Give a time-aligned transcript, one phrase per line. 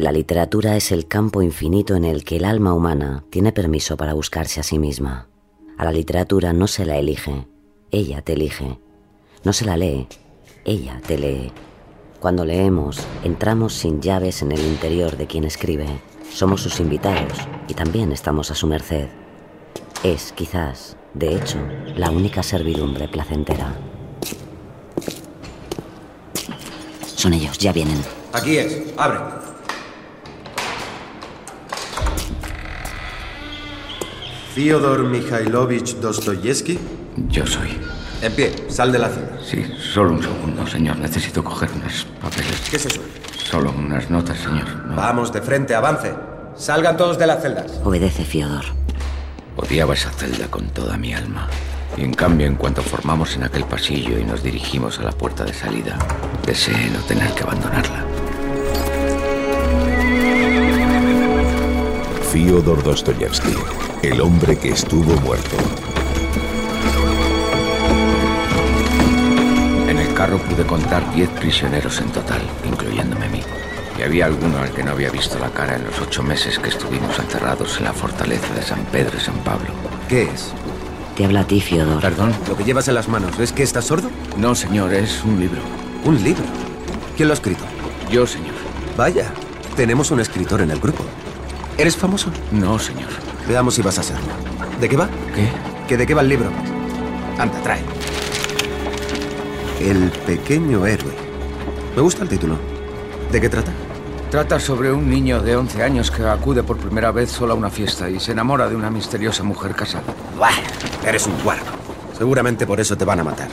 [0.00, 4.14] La literatura es el campo infinito en el que el alma humana tiene permiso para
[4.14, 5.28] buscarse a sí misma.
[5.76, 7.46] A la literatura no se la elige,
[7.90, 8.80] ella te elige.
[9.44, 10.08] No se la lee,
[10.64, 11.52] ella te lee.
[12.18, 16.00] Cuando leemos, entramos sin llaves en el interior de quien escribe.
[16.32, 17.34] Somos sus invitados
[17.68, 19.08] y también estamos a su merced.
[20.02, 21.58] Es, quizás, de hecho,
[21.94, 23.74] la única servidumbre placentera.
[27.04, 28.00] Son ellos, ya vienen.
[28.32, 29.39] Aquí es, abre.
[34.54, 36.78] Fyodor Mikhailovich Dostoyevsky.
[37.28, 37.78] Yo soy.
[38.20, 39.38] En pie, sal de la celda.
[39.44, 40.98] Sí, solo un segundo, señor.
[40.98, 42.68] Necesito coger unos papeles.
[42.68, 43.00] ¿Qué es eso?
[43.36, 44.68] Solo unas notas, señor.
[44.86, 44.96] No.
[44.96, 46.12] Vamos, de frente, avance.
[46.56, 47.80] Salgan todos de las celdas.
[47.84, 48.64] Obedece, Fiodor.
[49.56, 51.48] Odiaba esa celda con toda mi alma.
[51.96, 55.44] Y en cambio, en cuanto formamos en aquel pasillo y nos dirigimos a la puerta
[55.44, 55.96] de salida,
[56.44, 58.04] deseé no tener que abandonarla.
[62.32, 63.54] Fyodor Dostoyevsky,
[64.02, 65.56] el hombre que estuvo muerto.
[69.88, 73.42] En el carro pude contar 10 prisioneros en total, incluyéndome a mí.
[73.98, 76.70] Y había alguno al que no había visto la cara en los ocho meses que
[76.70, 79.68] estuvimos encerrados en la fortaleza de San Pedro y San Pablo.
[80.08, 80.52] ¿Qué es?
[81.16, 82.00] Te habla a ti, Fiodor.
[82.00, 82.32] ¿Perdón?
[82.48, 84.10] Lo que llevas en las manos, ¿es que estás sordo?
[84.38, 85.60] No, señor, es un libro.
[86.04, 86.44] Un libro.
[87.16, 87.64] ¿Quién lo ha escrito?
[88.10, 88.54] Yo, señor.
[88.96, 89.30] Vaya,
[89.76, 91.04] tenemos un escritor en el grupo.
[91.76, 92.30] ¿Eres famoso?
[92.50, 93.29] No, señor.
[93.48, 94.32] Veamos si vas a serlo.
[94.80, 95.08] ¿De qué va?
[95.34, 95.48] ¿Qué?
[95.88, 96.48] ¿Que de qué va el libro?
[97.38, 97.82] Anda, trae.
[99.80, 101.12] El pequeño héroe.
[101.96, 102.56] Me gusta el título.
[103.32, 103.72] ¿De qué trata?
[104.30, 107.70] Trata sobre un niño de 11 años que acude por primera vez solo a una
[107.70, 110.04] fiesta y se enamora de una misteriosa mujer casada.
[110.36, 110.52] Buah,
[111.04, 111.72] eres un guarro.
[112.16, 113.48] Seguramente por eso te van a matar.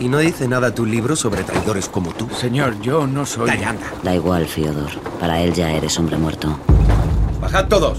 [0.00, 2.28] ¿Y no dice nada tu libro sobre traidores como tú?
[2.30, 3.48] Señor, yo no soy...
[3.50, 3.86] Calla, anda.
[4.02, 4.90] Da igual, Fiodor.
[5.18, 6.56] Para él ya eres hombre muerto.
[7.40, 7.98] Bajad todos.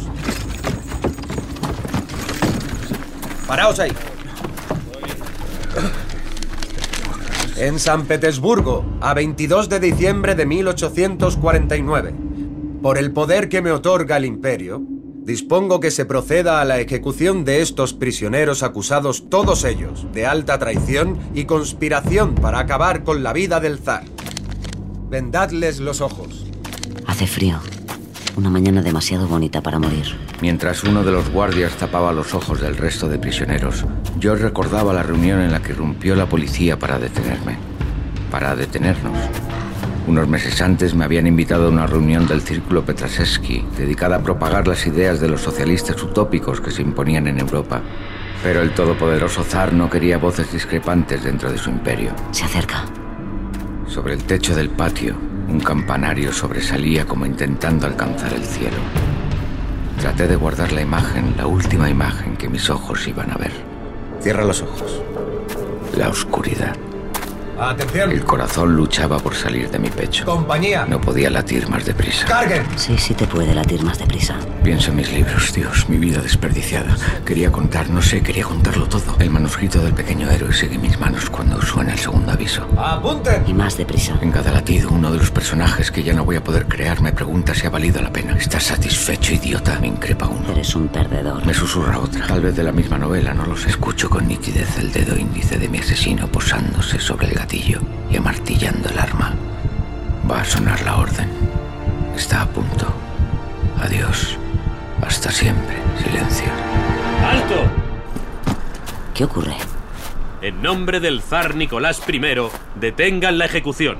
[3.50, 3.90] Paraos ahí.
[7.58, 12.14] En San Petersburgo, a 22 de diciembre de 1849,
[12.84, 17.44] por el poder que me otorga el imperio, dispongo que se proceda a la ejecución
[17.44, 23.34] de estos prisioneros acusados todos ellos de alta traición y conspiración para acabar con la
[23.34, 24.04] vida del zar.
[25.10, 26.46] Vendadles los ojos.
[27.08, 27.60] Hace frío.
[28.36, 30.06] Una mañana demasiado bonita para morir.
[30.42, 33.86] Mientras uno de los guardias tapaba los ojos del resto de prisioneros,
[34.18, 37.58] yo recordaba la reunión en la que irrumpió la policía para detenerme.
[38.32, 39.18] Para detenernos.
[40.08, 44.68] Unos meses antes me habían invitado a una reunión del Círculo Petrasevsky, dedicada a propagar
[44.68, 47.82] las ideas de los socialistas utópicos que se imponían en Europa.
[48.42, 52.12] Pero el todopoderoso zar no quería voces discrepantes dentro de su imperio.
[52.32, 52.86] Se acerca.
[53.88, 55.16] Sobre el techo del patio,
[55.50, 58.78] un campanario sobresalía como intentando alcanzar el cielo.
[60.00, 63.52] Traté de guardar la imagen, la última imagen que mis ojos iban a ver.
[64.22, 65.02] Cierra los ojos.
[65.98, 66.76] La oscuridad.
[67.60, 68.12] Atención.
[68.12, 70.26] El corazón luchaba por salir de mi pecho.
[70.26, 70.86] Compañía.
[70.86, 72.26] No podía latir más deprisa.
[72.26, 72.64] Carguen.
[72.78, 74.36] Sí, sí te puede latir más deprisa.
[74.64, 76.96] Pienso en mis libros, Dios, mi vida desperdiciada.
[77.26, 79.16] Quería contar, no sé, quería contarlo todo.
[79.20, 82.66] El manuscrito del pequeño héroe sigue en mis manos cuando suena el segundo aviso.
[82.78, 83.44] Apunten.
[83.48, 84.18] Y más deprisa.
[84.22, 87.12] En cada latido, uno de los personajes que ya no voy a poder crear me
[87.12, 88.38] pregunta si ha valido la pena.
[88.38, 89.80] ¿Estás satisfecho, idiota?
[89.80, 90.52] Me increpa uno.
[90.52, 91.46] Eres un perdedor.
[91.46, 92.28] Me susurra otra.
[92.28, 95.68] Tal vez de la misma novela, no los escucho con nitidez el dedo índice de
[95.68, 99.34] mi asesino posándose sobre el y amartillando el arma.
[100.30, 101.30] Va a sonar la orden.
[102.16, 102.94] Está a punto.
[103.82, 104.38] Adiós.
[105.02, 105.78] Hasta siempre.
[105.98, 106.48] Silencio.
[107.24, 107.64] ¡Alto!
[109.14, 109.56] ¿Qué ocurre?
[110.42, 112.22] En nombre del zar Nicolás I,
[112.80, 113.98] detengan la ejecución.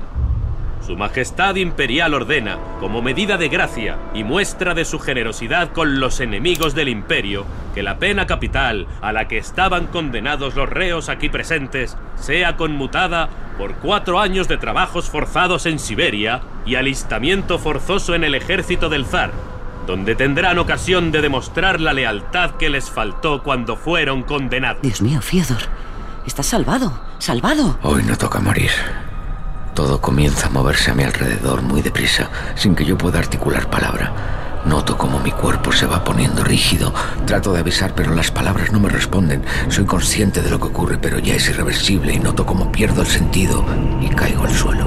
[0.86, 6.20] Su Majestad Imperial ordena, como medida de gracia y muestra de su generosidad con los
[6.20, 7.44] enemigos del imperio,
[7.74, 13.28] que la pena capital a la que estaban condenados los reos aquí presentes sea conmutada
[13.58, 19.04] por cuatro años de trabajos forzados en Siberia y alistamiento forzoso en el ejército del
[19.04, 19.32] zar,
[19.86, 24.82] donde tendrán ocasión de demostrar la lealtad que les faltó cuando fueron condenados.
[24.82, 25.60] Dios mío, Fiodor.
[26.26, 27.00] Estás salvado.
[27.18, 27.78] Salvado.
[27.82, 28.70] Hoy no toca morir.
[29.74, 34.60] Todo comienza a moverse a mi alrededor muy deprisa, sin que yo pueda articular palabra.
[34.64, 36.92] Noto cómo mi cuerpo se va poniendo rígido.
[37.26, 39.42] Trato de avisar, pero las palabras no me responden.
[39.68, 43.06] Soy consciente de lo que ocurre, pero ya es irreversible y noto cómo pierdo el
[43.06, 43.64] sentido
[44.00, 44.86] y caigo al suelo.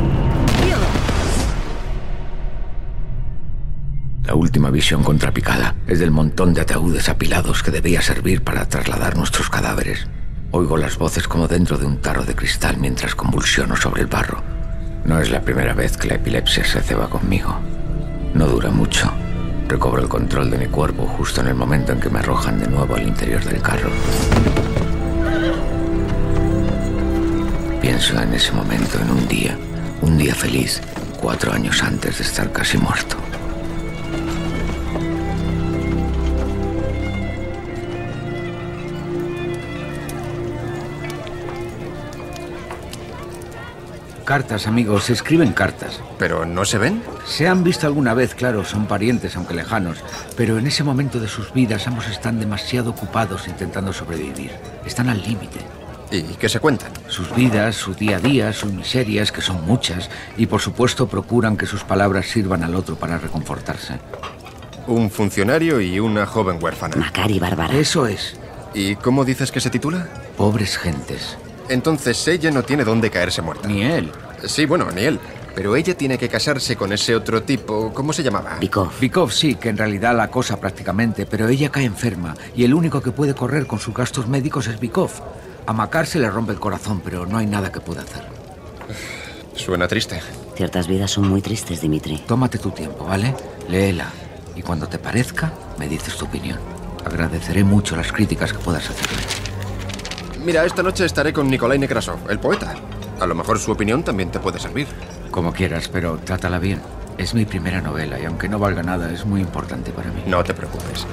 [4.26, 9.18] La última visión contrapicada es del montón de ataúdes apilados que debía servir para trasladar
[9.18, 10.08] nuestros cadáveres.
[10.52, 14.44] Oigo las voces como dentro de un tarro de cristal mientras convulsiono sobre el barro.
[15.06, 17.54] No es la primera vez que la epilepsia se ceba conmigo.
[18.34, 19.12] No dura mucho.
[19.68, 22.68] Recobro el control de mi cuerpo justo en el momento en que me arrojan de
[22.68, 23.90] nuevo al interior del carro.
[27.82, 29.58] Pienso en ese momento, en un día,
[30.02, 30.82] un día feliz,
[31.20, 33.18] cuatro años antes de estar casi muerto.
[44.26, 46.00] Cartas, amigos, se escriben cartas.
[46.18, 47.04] ¿Pero no se ven?
[47.26, 49.98] Se han visto alguna vez, claro, son parientes, aunque lejanos,
[50.38, 54.52] pero en ese momento de sus vidas ambos están demasiado ocupados intentando sobrevivir.
[54.86, 55.60] Están al límite.
[56.10, 56.92] ¿Y qué se cuentan?
[57.08, 61.58] Sus vidas, su día a día, sus miserias, que son muchas, y por supuesto procuran
[61.58, 64.00] que sus palabras sirvan al otro para reconfortarse.
[64.88, 66.96] Un funcionario y una joven huérfana.
[66.96, 67.76] Macari Bárbara.
[67.76, 68.38] Eso es.
[68.74, 70.08] ¿Y cómo dices que se titula?
[70.38, 71.38] Pobres gentes.
[71.70, 73.68] Entonces ella no tiene dónde caerse muerta.
[73.68, 74.12] Ni él.
[74.46, 75.20] Sí, bueno, ni él.
[75.56, 77.94] Pero ella tiene que casarse con ese otro tipo.
[77.94, 78.58] ¿Cómo se llamaba?
[78.60, 78.90] Bikov.
[79.00, 83.02] Bikov sí, que en realidad la cosa prácticamente, pero ella cae enferma y el único
[83.02, 85.12] que puede correr con sus gastos médicos es Bikov.
[85.66, 88.24] A Makar se le rompe el corazón, pero no hay nada que pueda hacer.
[89.56, 90.20] Suena triste.
[90.56, 92.18] Ciertas vidas son muy tristes, Dimitri.
[92.28, 93.34] Tómate tu tiempo, ¿vale?
[93.70, 94.08] Léela.
[94.56, 96.60] Y cuando te parezca, me dices tu opinión.
[97.06, 99.22] Agradeceré mucho las críticas que puedas hacerme.
[100.46, 102.74] Mira, esta noche estaré con Nikolai Nekrasov, el poeta.
[103.20, 104.88] A lo mejor su opinión también te puede servir.
[105.32, 106.82] Como quieras, pero trátala bien.
[107.18, 110.24] Es mi primera novela y aunque no valga nada, es muy importante para mí.
[110.28, 111.08] No te preocupes.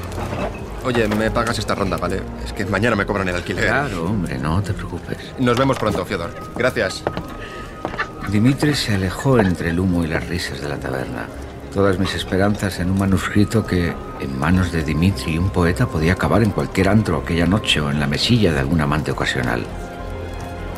[0.85, 2.23] Oye, me pagas esta ronda, ¿vale?
[2.44, 3.67] Es que mañana me cobran el alquiler.
[3.67, 5.19] Claro, hombre, no te preocupes.
[5.38, 6.35] Nos vemos pronto, Fiodor.
[6.56, 7.05] Gracias.
[8.31, 11.26] Dimitri se alejó entre el humo y las risas de la taberna.
[11.72, 16.43] Todas mis esperanzas en un manuscrito que, en manos de Dimitri, un poeta, podía acabar
[16.43, 19.61] en cualquier antro aquella noche o en la mesilla de algún amante ocasional.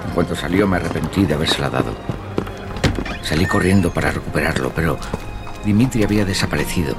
[0.06, 1.94] En cuanto salió me arrepentí de habérsela dado.
[3.22, 4.98] Salí corriendo para recuperarlo, pero
[5.64, 6.94] Dimitri había desaparecido.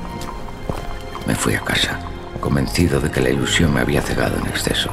[1.27, 1.99] Me fui a casa,
[2.39, 4.89] convencido de que la ilusión me había cegado en exceso.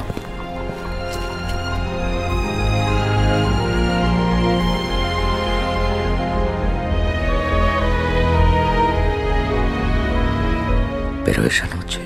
[11.25, 12.01] Pero esa noche...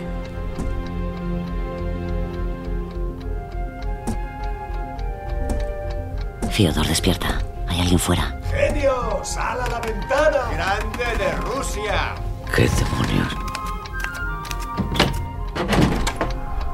[6.51, 7.41] Fiodor, despierta.
[7.67, 8.39] Hay alguien fuera.
[8.51, 9.21] ¡Genio!
[9.25, 10.51] ¡Sal a la ventana!
[10.53, 12.15] ¡Grande de Rusia!
[12.55, 13.35] ¿Qué demonios?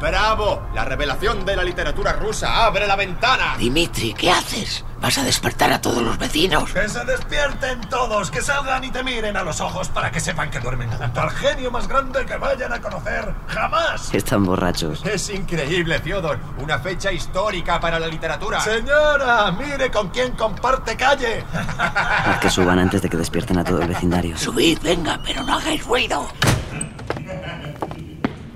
[0.00, 0.62] ¡Bravo!
[0.74, 2.66] La revelación de la literatura rusa.
[2.66, 3.56] ¡Abre la ventana!
[3.58, 4.84] Dimitri, ¿qué haces?
[5.00, 6.72] ¿Vas a despertar a todos los vecinos?
[6.72, 8.30] ¡Que se despierten todos!
[8.30, 11.30] ¡Que salgan y te miren a los ojos para que sepan que duermen junto al
[11.30, 14.12] genio más grande que vayan a conocer jamás!
[14.12, 15.04] Están borrachos.
[15.06, 16.38] Es increíble, Fiodor.
[16.58, 18.60] Una fecha histórica para la literatura.
[18.60, 21.44] Señora, mire con quién comparte calle.
[21.78, 24.36] Haz que suban antes de que despierten a todo el vecindario.
[24.36, 26.28] Subid, venga, pero no hagáis ruido.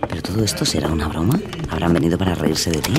[0.08, 1.38] ¿Pero todo esto será una broma?
[1.70, 2.94] ¿Habrán venido para reírse de ti?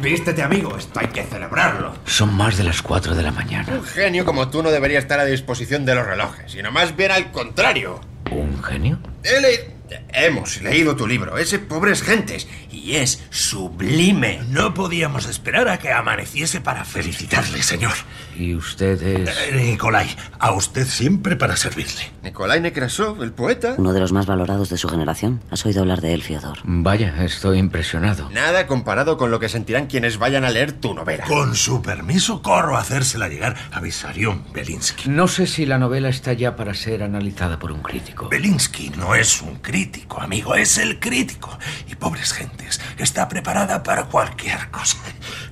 [0.00, 0.76] Vístete, amigo.
[0.76, 1.94] Esto hay que celebrarlo.
[2.06, 3.72] Son más de las 4 de la mañana.
[3.72, 7.10] Un genio como tú no debería estar a disposición de los relojes, sino más bien
[7.10, 8.00] al contrario.
[8.30, 8.98] ¿Un genio?
[9.24, 9.78] He le-
[10.12, 14.42] Hemos leído tu libro, ese Pobres Gentes, y es sublime.
[14.50, 17.94] No podíamos esperar a que amaneciese para felicitarle, señor.
[18.38, 19.28] ¿Y usted es...?
[19.28, 20.06] Eh, Nicolai,
[20.38, 22.12] a usted siempre para servirle.
[22.22, 23.74] Nikolai Nekrasov, el poeta.
[23.78, 25.42] Uno de los más valorados de su generación.
[25.50, 26.58] ¿Has oído hablar de él, Fiodor?
[26.62, 28.30] Vaya, estoy impresionado.
[28.30, 31.24] Nada comparado con lo que sentirán quienes vayan a leer tu novela.
[31.24, 35.08] Con su permiso, corro a hacérsela llegar a Visarion Belinsky.
[35.08, 38.28] No sé si la novela está ya para ser analizada por un crítico.
[38.28, 41.58] Belinsky no es un crítico, amigo, es el crítico.
[41.88, 44.98] Y pobres gentes, está preparada para cualquier cosa.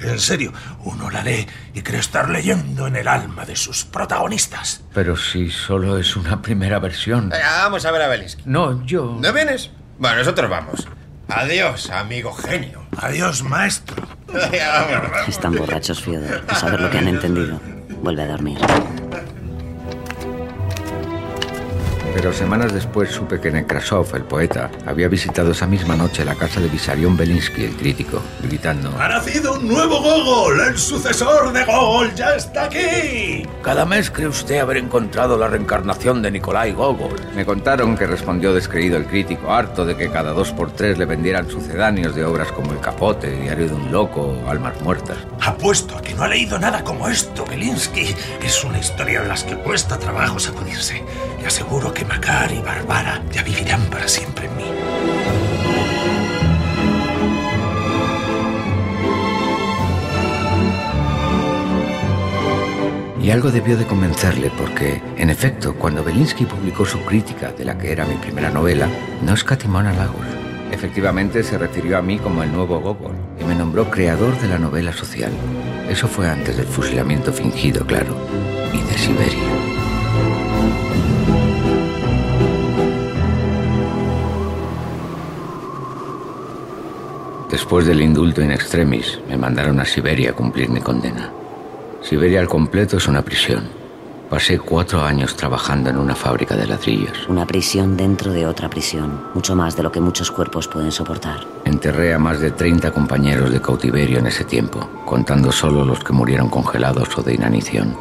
[0.00, 0.52] En serio,
[0.84, 4.82] uno la lee y cree estar leyendo en el alma de sus protagonistas.
[4.92, 7.28] Pero si solo es una primera versión.
[7.30, 8.42] Venga, vamos a ver a Belinsky.
[8.44, 9.18] No, yo...
[9.20, 9.70] ¿No vienes?
[9.98, 10.86] Bueno, nosotros vamos.
[11.28, 12.82] Adiós, amigo genio.
[12.98, 14.06] Adiós, maestro.
[15.28, 16.44] Están borrachos, Fiodor.
[16.48, 17.60] A saber lo que han entendido.
[18.02, 18.58] Vuelve a dormir.
[22.16, 26.60] Pero semanas después supe que Nekrasov, el poeta, había visitado esa misma noche la casa
[26.60, 30.58] de Visarion Belinsky, el crítico, gritando: ¡Ha nacido un nuevo Gogol!
[30.66, 33.46] ¡El sucesor de Gogol ya está aquí!
[33.62, 37.20] Cada mes cree usted haber encontrado la reencarnación de Nikolai Gogol.
[37.34, 41.04] Me contaron que respondió descreído el crítico, harto de que cada dos por tres le
[41.04, 45.18] vendieran sucedáneos de obras como El Capote, Diario de un Loco o Almas Muertas.
[45.42, 48.14] Apuesto a que no ha leído nada como esto, Belinsky.
[48.42, 51.04] Es una historia de las que cuesta trabajo sacudirse.
[51.38, 54.64] Le aseguro que Macar y Barbara ya vivirán para siempre en mí.
[63.26, 67.76] Y algo debió de convencerle porque, en efecto, cuando Belinsky publicó su crítica de la
[67.76, 68.88] que era mi primera novela,
[69.22, 70.24] no escatimó halagos.
[70.70, 74.58] Efectivamente se refirió a mí como el nuevo Gogol y me nombró creador de la
[74.58, 75.32] novela social.
[75.88, 78.16] Eso fue antes del fusilamiento fingido, claro,
[78.72, 79.85] y de Siberia.
[87.50, 91.30] Después del indulto in extremis, me mandaron a Siberia a cumplir mi condena.
[92.02, 93.68] Siberia al completo es una prisión.
[94.28, 97.28] Pasé cuatro años trabajando en una fábrica de ladrillos.
[97.28, 101.46] Una prisión dentro de otra prisión, mucho más de lo que muchos cuerpos pueden soportar.
[101.64, 106.12] Enterré a más de 30 compañeros de cautiverio en ese tiempo, contando solo los que
[106.12, 107.96] murieron congelados o de inanición.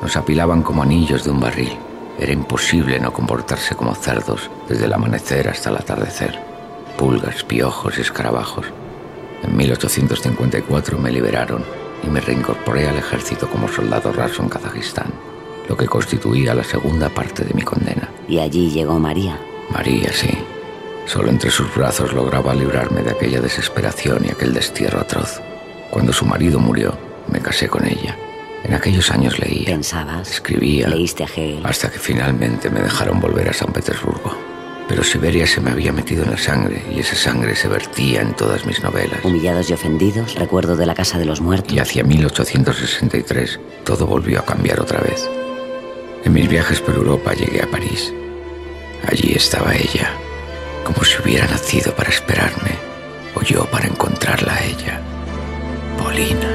[0.00, 1.72] Nos apilaban como anillos de un barril.
[2.16, 6.38] Era imposible no comportarse como cerdos desde el amanecer hasta el atardecer.
[6.96, 8.66] Pulgas, piojos y escarabajos.
[9.42, 11.64] En 1854 me liberaron
[12.02, 15.12] y me reincorporé al ejército como soldado raso en Kazajistán,
[15.68, 18.08] lo que constituía la segunda parte de mi condena.
[18.28, 19.38] Y allí llegó María.
[19.70, 20.30] María, sí.
[21.06, 25.40] Solo entre sus brazos lograba librarme de aquella desesperación y aquel destierro atroz.
[25.90, 26.96] Cuando su marido murió,
[27.28, 28.16] me casé con ella.
[28.64, 29.66] En aquellos años leía.
[29.66, 30.30] ¿Pensabas?
[30.30, 30.88] Escribía.
[30.88, 31.60] Leíste a Hegel.
[31.64, 34.34] Hasta que finalmente me dejaron volver a San Petersburgo.
[34.88, 38.34] Pero Siberia se me había metido en la sangre y esa sangre se vertía en
[38.34, 39.24] todas mis novelas.
[39.24, 41.72] Humillados y ofendidos, recuerdo de la Casa de los Muertos.
[41.72, 45.28] Y hacia 1863 todo volvió a cambiar otra vez.
[46.24, 48.12] En mis viajes por Europa llegué a París.
[49.06, 50.10] Allí estaba ella,
[50.84, 52.72] como si hubiera nacido para esperarme,
[53.34, 55.00] o yo para encontrarla a ella.
[55.98, 56.50] Polina.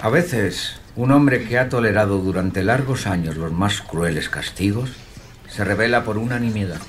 [0.00, 4.90] A veces, un hombre que ha tolerado durante largos años los más crueles castigos
[5.48, 6.80] se revela por unanimidad.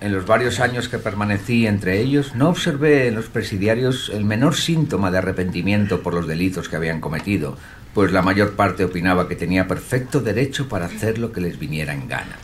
[0.00, 4.54] En los varios años que permanecí entre ellos, no observé en los presidiarios el menor
[4.54, 7.56] síntoma de arrepentimiento por los delitos que habían cometido,
[7.94, 11.94] pues la mayor parte opinaba que tenía perfecto derecho para hacer lo que les viniera
[11.94, 12.36] en gana.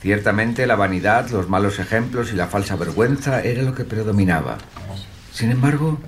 [0.00, 4.56] Ciertamente la vanidad, los malos ejemplos y la falsa vergüenza era lo que predominaba.
[5.32, 5.98] Sin embargo,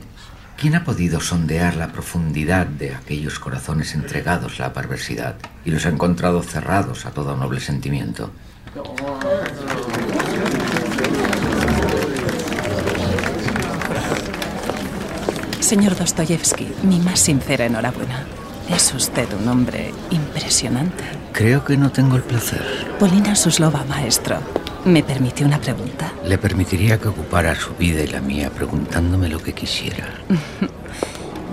[0.58, 5.86] ¿quién ha podido sondear la profundidad de aquellos corazones entregados a la perversidad y los
[5.86, 8.30] ha encontrado cerrados a todo noble sentimiento?
[15.60, 18.24] Señor Dostoyevsky, mi más sincera enhorabuena.
[18.68, 21.04] Es usted un hombre impresionante.
[21.32, 22.62] Creo que no tengo el placer.
[22.98, 24.38] Polina Suslova, maestro.
[24.84, 26.12] ¿Me permite una pregunta?
[26.24, 30.06] Le permitiría que ocupara su vida y la mía preguntándome lo que quisiera.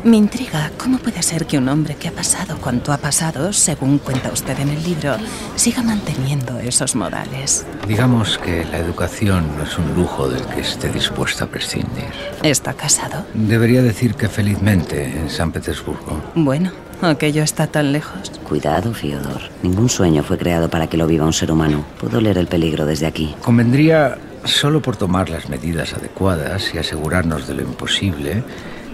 [0.06, 3.98] Me intriga cómo puede ser que un hombre que ha pasado cuanto ha pasado, según
[3.98, 5.18] cuenta usted en el libro,
[5.56, 7.66] siga manteniendo esos modales.
[7.88, 12.06] Digamos que la educación no es un lujo del que esté dispuesta a prescindir.
[12.44, 13.26] ¿Está casado?
[13.34, 16.22] Debería decir que felizmente en San Petersburgo.
[16.36, 16.72] Bueno,
[17.02, 18.32] aquello está tan lejos.
[18.48, 19.42] Cuidado, Fiodor.
[19.64, 21.86] Ningún sueño fue creado para que lo viva un ser humano.
[22.00, 23.36] Puedo leer el peligro desde aquí.
[23.42, 28.44] Convendría, solo por tomar las medidas adecuadas y asegurarnos de lo imposible,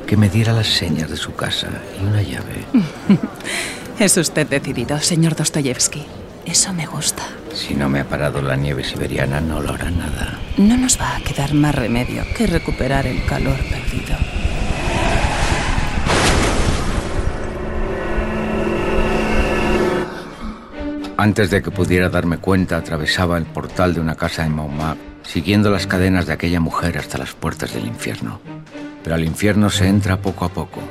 [0.08, 1.70] que me diera las señas de su casa
[2.01, 2.65] y una llave.
[4.00, 6.05] es usted decidido, señor Dostoyevsky.
[6.46, 7.24] Eso me gusta.
[7.53, 10.39] Si no me ha parado la nieve siberiana, no lo hará nada.
[10.58, 14.40] No nos va a quedar más remedio que recuperar el calor perdido.
[21.22, 25.70] Antes de que pudiera darme cuenta, atravesaba el portal de una casa en Montmartre, siguiendo
[25.70, 28.42] las cadenas de aquella mujer hasta las puertas del infierno.
[29.04, 30.82] Pero al infierno se entra poco a poco.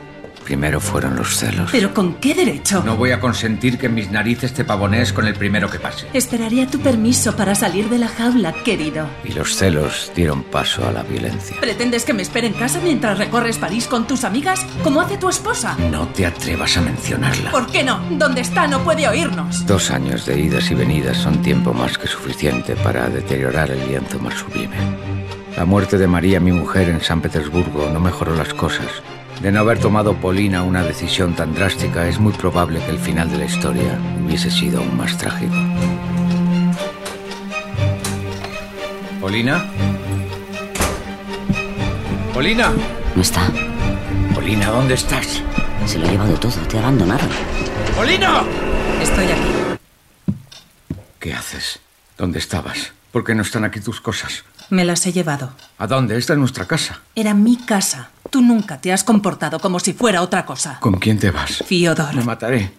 [0.50, 1.70] Primero fueron los celos.
[1.70, 2.82] ¿Pero con qué derecho?
[2.84, 6.08] No voy a consentir que mis narices te pavonees con el primero que pase.
[6.12, 9.06] Esperaría tu permiso para salir de la jaula, querido.
[9.22, 11.56] Y los celos dieron paso a la violencia.
[11.60, 15.28] ¿Pretendes que me espere en casa mientras recorres París con tus amigas, como hace tu
[15.28, 15.76] esposa?
[15.88, 17.52] No te atrevas a mencionarla.
[17.52, 18.00] ¿Por qué no?
[18.10, 19.64] ¿Dónde está no puede oírnos.
[19.66, 24.18] Dos años de idas y venidas son tiempo más que suficiente para deteriorar el lienzo
[24.18, 24.74] más sublime.
[25.56, 28.88] La muerte de María, mi mujer, en San Petersburgo no mejoró las cosas,
[29.40, 33.30] De no haber tomado Polina una decisión tan drástica, es muy probable que el final
[33.30, 35.54] de la historia hubiese sido aún más trágico.
[39.18, 39.64] ¿Polina?
[42.34, 42.70] ¿Polina?
[43.16, 43.40] No está.
[44.34, 45.42] Polina, ¿dónde estás?
[45.86, 47.26] Se lo ha llevado todo, te ha abandonado.
[47.96, 48.42] ¡Polina!
[49.00, 49.78] Estoy aquí.
[51.18, 51.80] ¿Qué haces?
[52.18, 52.92] ¿Dónde estabas?
[53.10, 54.44] ¿Por qué no están aquí tus cosas?
[54.70, 55.52] Me las he llevado.
[55.78, 56.16] ¿A dónde?
[56.16, 57.00] Esta es nuestra casa.
[57.14, 58.10] Era mi casa.
[58.30, 60.78] Tú nunca te has comportado como si fuera otra cosa.
[60.80, 61.62] ¿Con quién te vas?
[61.66, 62.14] Fiodor.
[62.14, 62.72] Me mataré.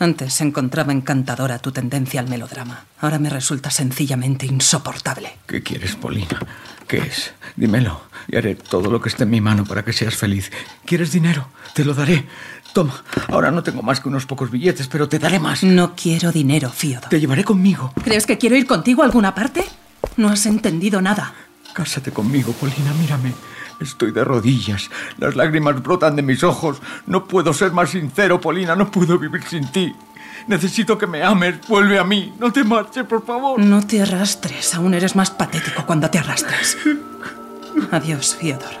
[0.00, 2.84] Antes encontraba encantadora tu tendencia al melodrama.
[3.00, 5.38] Ahora me resulta sencillamente insoportable.
[5.46, 6.40] ¿Qué quieres, Polina?
[6.88, 7.32] ¿Qué es?
[7.56, 10.50] Dímelo y haré todo lo que esté en mi mano para que seas feliz.
[10.84, 11.48] ¿Quieres dinero?
[11.74, 12.26] Te lo daré.
[12.72, 15.62] Toma, ahora no tengo más que unos pocos billetes, pero te daré más.
[15.62, 17.08] No quiero dinero, Fiodor.
[17.08, 17.92] Te llevaré conmigo.
[18.02, 19.64] ¿Crees que quiero ir contigo a alguna parte?
[20.16, 21.34] No has entendido nada.
[21.72, 23.34] Cásate conmigo, Polina, mírame.
[23.80, 24.90] Estoy de rodillas.
[25.18, 26.78] Las lágrimas brotan de mis ojos.
[27.06, 28.74] No puedo ser más sincero, Polina.
[28.74, 29.94] No puedo vivir sin ti.
[30.48, 31.56] Necesito que me ames.
[31.68, 32.34] Vuelve a mí.
[32.40, 33.60] No te marches, por favor.
[33.60, 34.74] No te arrastres.
[34.74, 36.76] Aún eres más patético cuando te arrastras.
[37.92, 38.74] Adiós, Fiodor.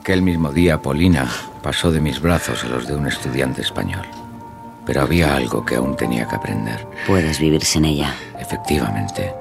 [0.00, 1.26] Aquel mismo día, Polina
[1.62, 4.06] pasó de mis brazos a los de un estudiante español.
[4.88, 6.88] Pero había algo que aún tenía que aprender.
[7.06, 8.14] Puedes vivir sin ella.
[8.38, 9.34] Efectivamente,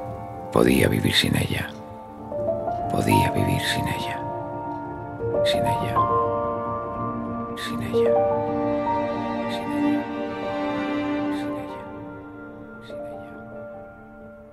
[0.51, 1.69] podía vivir sin ella.
[2.91, 4.19] Podía vivir sin ella.
[5.45, 5.95] Sin ella.
[7.55, 8.11] Sin ella.
[9.55, 10.03] Sin ella.
[11.31, 11.81] Sin ella.
[12.83, 13.33] Sin ella.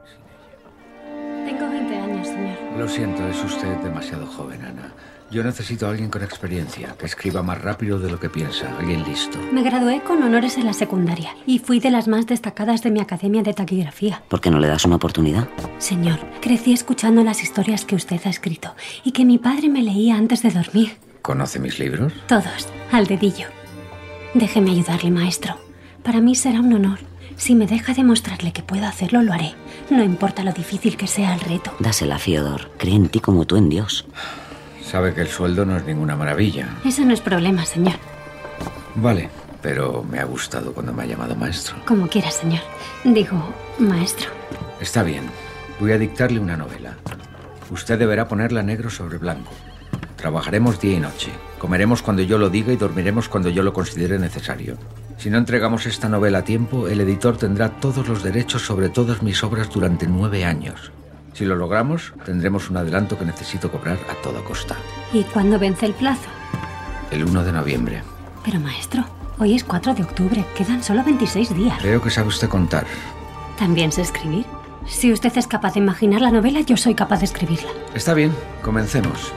[0.07, 1.45] Sin ella.
[1.45, 2.57] Tengo 20 años, señor.
[2.79, 4.95] Lo siento, es usted demasiado joven, Ana.
[5.35, 9.03] Yo necesito a alguien con experiencia, que escriba más rápido de lo que piensa, alguien
[9.03, 9.37] listo.
[9.51, 13.01] Me gradué con honores en la secundaria y fui de las más destacadas de mi
[13.01, 14.23] academia de taquigrafía.
[14.29, 15.49] ¿Por qué no le das una oportunidad?
[15.79, 20.15] Señor, crecí escuchando las historias que usted ha escrito y que mi padre me leía
[20.15, 20.99] antes de dormir.
[21.21, 22.13] ¿Conoce mis libros?
[22.29, 23.49] Todos, al dedillo.
[24.35, 25.57] Déjeme ayudarle, maestro.
[26.05, 27.01] Para mí será un honor.
[27.37, 29.57] Si me deja demostrarle que puedo hacerlo, lo haré.
[29.91, 31.73] No importa lo difícil que sea el reto.
[31.81, 32.71] Dásela, Fiodor.
[32.79, 34.07] Cree en ti como tú en Dios.
[34.85, 36.69] Sabe que el sueldo no es ninguna maravilla.
[36.85, 37.95] Eso no es problema, señor.
[38.95, 39.31] Vale,
[39.63, 41.77] pero me ha gustado cuando me ha llamado maestro.
[41.87, 42.61] Como quiera, señor.
[43.03, 43.37] Digo,
[43.79, 44.31] maestro.
[44.81, 45.25] Está bien.
[45.81, 46.97] Voy a dictarle una novela.
[47.71, 49.53] Usted deberá ponerla negro sobre blanco.
[50.17, 51.33] Trabajaremos día y noche.
[51.59, 54.77] Comeremos cuando yo lo diga y dormiremos cuando yo lo considere necesario.
[55.17, 59.23] Si no entregamos esta novela a tiempo, el editor tendrá todos los derechos sobre todas
[59.23, 60.93] mis obras durante nueve años.
[61.35, 64.77] Si lo logramos, tendremos un adelanto que necesito cobrar a toda costa.
[65.13, 66.29] ¿Y cuándo vence el plazo?
[67.11, 68.03] El 1 de noviembre.
[68.45, 69.05] Pero, maestro,
[69.39, 70.45] hoy es 4 de octubre.
[70.57, 71.79] Quedan solo 26 días.
[71.81, 72.87] Creo que sabe usted contar.
[73.59, 74.47] ¿También sé escribir?
[74.87, 77.71] Si usted es capaz de imaginar la novela, yo soy capaz de escribirla.
[77.95, 79.33] Está bien, comencemos.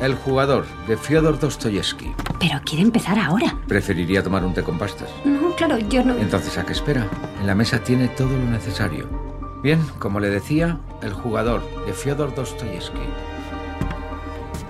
[0.00, 2.14] El jugador, de Fyodor Dostoyevsky.
[2.40, 3.54] Pero quiere empezar ahora.
[3.68, 5.10] ¿Preferiría tomar un té con pastas?
[5.24, 6.16] No, claro, yo no...
[6.16, 7.06] Entonces, ¿a qué espera?
[7.40, 9.31] En la mesa tiene todo lo necesario.
[9.62, 12.98] Bien, como le decía, El jugador, de Fyodor Dostoyevsky.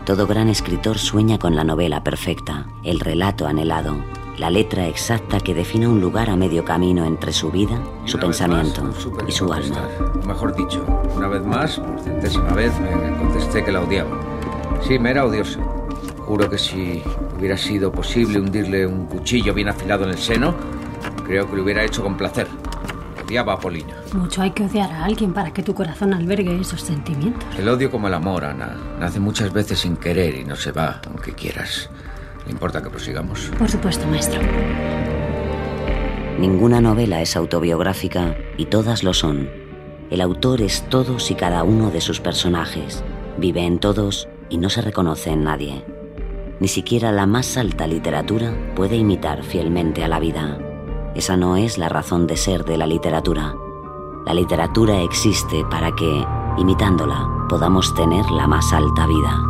[0.04, 3.96] Todo gran escritor sueña con la novela perfecta, el relato anhelado,
[4.36, 8.84] la letra exacta que define un lugar a medio camino entre su vida, su pensamiento
[8.84, 9.88] más, y su alma.
[10.26, 10.84] Mejor dicho,
[11.16, 14.10] una vez más, por centésima vez, me contesté que la odiaba.
[14.86, 15.60] Sí, me era odiosa.
[16.26, 17.02] Juro que si
[17.38, 20.54] hubiera sido posible hundirle un cuchillo bien afilado en el seno,
[21.24, 22.46] creo que lo hubiera hecho con placer.
[23.32, 23.94] Odiaba a Polina.
[24.12, 27.48] Mucho hay que odiar a alguien para que tu corazón albergue esos sentimientos.
[27.58, 31.00] El odio como el amor, Ana, nace muchas veces sin querer y no se va,
[31.06, 31.88] aunque quieras.
[32.44, 33.50] ¿Le importa que prosigamos?
[33.58, 34.38] Por supuesto, maestro.
[36.38, 39.48] Ninguna novela es autobiográfica y todas lo son.
[40.10, 43.02] El autor es todos y cada uno de sus personajes.
[43.38, 45.86] Vive en todos y no se reconoce en nadie.
[46.60, 50.58] Ni siquiera la más alta literatura puede imitar fielmente a la vida.
[51.14, 53.54] Esa no es la razón de ser de la literatura.
[54.24, 56.24] La literatura existe para que,
[56.56, 59.42] imitándola, podamos tener la más alta vida.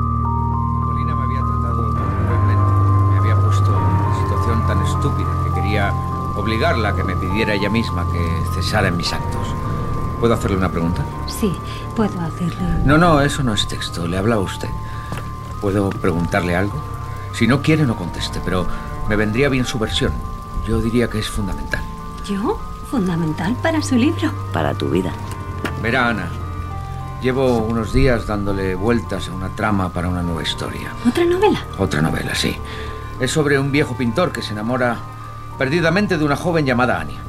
[0.84, 3.12] Polina me había tratado cruelmente.
[3.12, 5.92] Me había puesto en una situación tan estúpida que quería
[6.34, 9.46] obligarla a que me pidiera ella misma que cesara en mis actos.
[10.18, 11.04] ¿Puedo hacerle una pregunta?
[11.28, 11.56] Sí,
[11.94, 12.66] puedo hacerlo.
[12.84, 14.08] No, no, eso no es texto.
[14.08, 14.68] Le hablaba a usted.
[15.60, 16.82] ¿Puedo preguntarle algo?
[17.34, 18.66] Si no quiere, no conteste, pero
[19.08, 20.12] me vendría bien su versión.
[20.66, 21.82] Yo diría que es fundamental.
[22.26, 22.58] ¿Yo?
[22.90, 24.32] Fundamental para su libro.
[24.52, 25.12] Para tu vida.
[25.82, 26.28] Verá, Ana.
[27.22, 30.92] Llevo unos días dándole vueltas a una trama para una nueva historia.
[31.06, 31.64] ¿Otra novela?
[31.78, 32.56] Otra novela, sí.
[33.20, 34.98] Es sobre un viejo pintor que se enamora
[35.58, 37.20] perdidamente de una joven llamada Ania.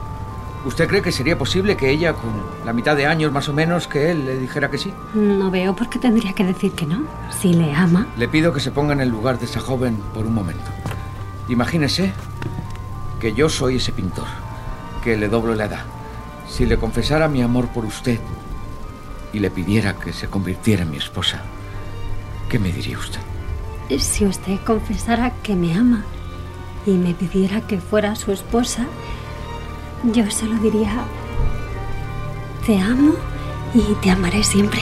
[0.65, 2.31] ¿Usted cree que sería posible que ella, con
[2.65, 4.93] la mitad de años más o menos que él, le dijera que sí?
[5.13, 7.03] No veo por qué tendría que decir que no.
[7.29, 8.07] Si le ama.
[8.17, 10.71] Le pido que se ponga en el lugar de esa joven por un momento.
[11.49, 12.13] Imagínese
[13.23, 14.27] que yo soy ese pintor,
[15.01, 15.85] que le doblo la edad.
[16.45, 18.19] Si le confesara mi amor por usted
[19.31, 21.41] y le pidiera que se convirtiera en mi esposa,
[22.49, 23.21] ¿qué me diría usted?
[23.97, 26.03] Si usted confesara que me ama
[26.85, 28.87] y me pidiera que fuera su esposa,
[30.03, 30.91] yo solo diría,
[32.65, 33.13] te amo
[33.73, 34.81] y te amaré siempre.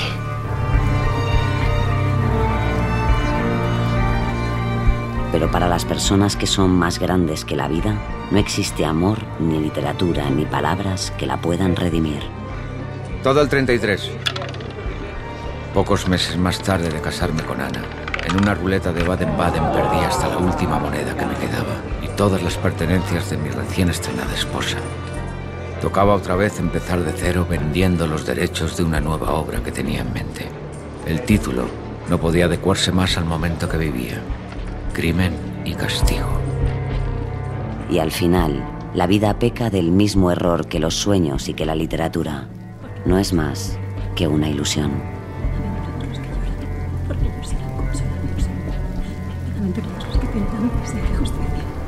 [5.32, 9.60] Pero para las personas que son más grandes que la vida, no existe amor, ni
[9.60, 12.22] literatura, ni palabras que la puedan redimir.
[13.24, 14.10] Todo el 33.
[15.74, 17.84] Pocos meses más tarde de casarme con Ana,
[18.26, 22.42] en una ruleta de Baden-Baden perdí hasta la última moneda que me quedaba y todas
[22.42, 24.78] las pertenencias de mi recién estrenada esposa.
[25.82, 30.02] Tocaba otra vez empezar de cero vendiendo los derechos de una nueva obra que tenía
[30.02, 30.48] en mente.
[31.06, 31.66] El título
[32.10, 34.22] no podía adecuarse más al momento que vivía.
[34.94, 35.34] Crimen
[35.66, 36.41] y castigo.
[37.92, 41.76] Y al final, la vida peca del mismo error que los sueños y que la
[41.76, 42.48] literatura.
[43.06, 43.78] No es más
[44.16, 44.92] que una ilusión.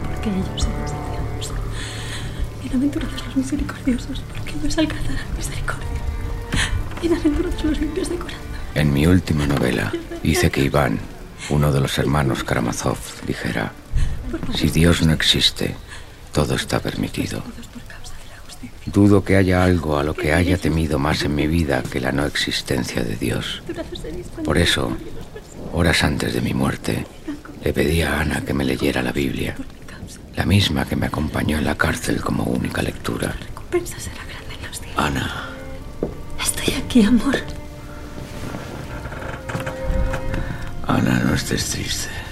[0.04, 0.68] Porque ellos.
[2.62, 5.88] Bienaventurados los misericordiosos, porque ellos alcanzarán misericordia.
[7.02, 8.42] Bienaventurados los limpios de corazón.
[8.76, 11.00] En mi última novela hice que Iván,
[11.50, 13.72] uno de los hermanos Karamazov, dijera,
[14.56, 15.76] si Dios no existe,
[16.32, 17.44] todo está permitido.
[18.86, 22.12] Dudo que haya algo a lo que haya temido más en mi vida que la
[22.12, 23.64] no existencia de Dios.
[24.44, 24.96] Por eso,
[25.72, 27.06] horas antes de mi muerte,
[27.64, 29.56] le pedí a Ana que me leyera la Biblia,
[30.36, 33.36] la misma que me acompañó en la cárcel como única lectura.
[34.98, 35.54] Ana,
[36.42, 37.36] Estoy aquí, amor.
[40.86, 42.23] Ana, no estés triste.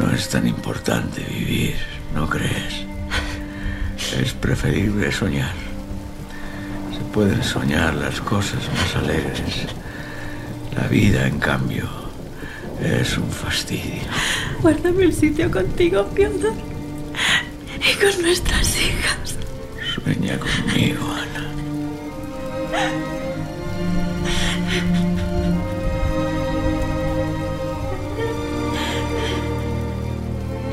[0.00, 1.76] No es tan importante vivir,
[2.14, 2.86] ¿no crees?
[4.18, 5.52] Es preferible soñar.
[6.96, 9.66] Se pueden soñar las cosas más alegres.
[10.74, 11.86] La vida, en cambio,
[12.82, 14.08] es un fastidio.
[14.62, 16.50] Guárdame el sitio contigo, Piotr.
[17.78, 19.36] Y con nuestras hijas.
[19.94, 21.49] Sueña conmigo, Ana.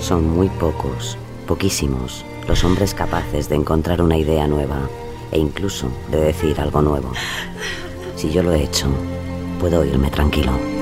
[0.07, 1.17] Son muy pocos,
[1.47, 4.87] poquísimos, los hombres capaces de encontrar una idea nueva
[5.33, 7.11] e incluso de decir algo nuevo.
[8.15, 8.87] Si yo lo he hecho,
[9.59, 10.76] puedo irme tranquilo.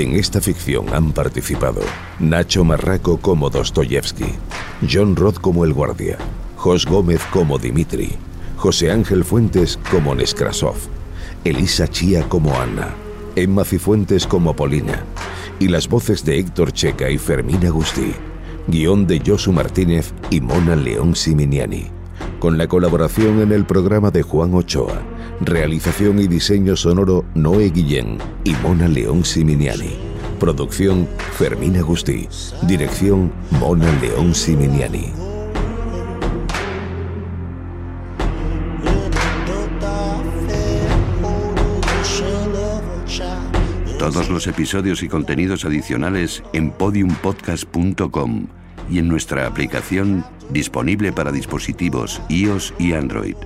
[0.00, 1.82] En esta ficción han participado
[2.20, 4.32] Nacho Marraco como Dostoyevsky,
[4.90, 6.16] John Roth como el guardia,
[6.56, 8.14] Jos Gómez como Dimitri,
[8.56, 10.76] José Ángel Fuentes como Neskrasov,
[11.44, 12.94] Elisa Chía como Anna,
[13.36, 15.04] Emma Cifuentes como Polina
[15.58, 18.14] y las voces de Héctor Checa y Fermín Agustí,
[18.68, 21.88] guion de Josu Martínez y Mona León Siminiani,
[22.38, 25.02] con la colaboración en el programa de Juan Ochoa,
[25.40, 29.96] realización y diseño sonoro Noé Guillén y Mona León Siminiani,
[30.38, 32.28] producción Fermín Agustí,
[32.62, 35.12] dirección Mona León Siminiani.
[43.98, 48.46] Todos los episodios y contenidos adicionales en podiumpodcast.com
[48.90, 53.36] y en nuestra aplicación disponible para dispositivos iOS y Android.